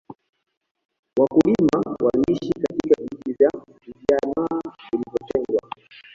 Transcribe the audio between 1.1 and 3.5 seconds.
wakulima waliishi katika vijiji vya